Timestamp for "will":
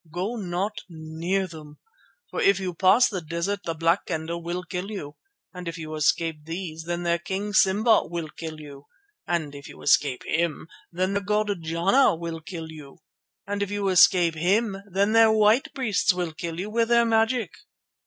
4.39-4.63, 8.07-8.29, 12.15-12.39, 16.15-16.33